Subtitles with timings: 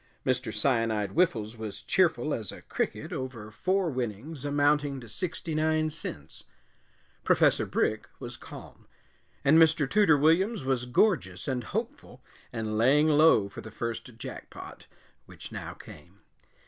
[0.25, 0.51] Mr.
[0.51, 6.45] Cyanide Whiffles was cheerful as a cricket over four winnings amounting to sixty nine cents;
[7.23, 8.87] Professor Brick was calm,
[9.45, 9.87] and Mr.
[9.87, 14.87] Tooter Williams was gorgeous and hopeful, and laying low for the first jackpot,
[15.27, 16.21] which now came.